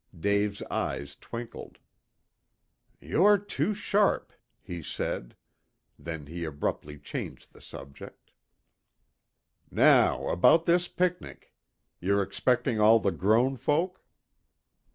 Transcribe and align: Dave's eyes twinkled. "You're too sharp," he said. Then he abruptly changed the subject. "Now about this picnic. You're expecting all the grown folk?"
Dave's 0.19 0.63
eyes 0.63 1.15
twinkled. 1.15 1.77
"You're 2.99 3.37
too 3.37 3.75
sharp," 3.75 4.33
he 4.59 4.81
said. 4.81 5.35
Then 5.99 6.25
he 6.25 6.43
abruptly 6.43 6.97
changed 6.97 7.53
the 7.53 7.61
subject. 7.61 8.31
"Now 9.69 10.27
about 10.27 10.65
this 10.65 10.87
picnic. 10.87 11.53
You're 11.99 12.23
expecting 12.23 12.79
all 12.79 12.99
the 12.99 13.11
grown 13.11 13.57
folk?" 13.57 14.01